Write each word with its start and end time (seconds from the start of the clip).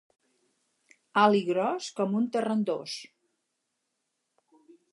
Alt 1.23 1.39
i 1.41 1.41
gros 1.49 1.89
com 2.01 2.17
un 2.21 2.25
terrandòs 2.37 2.95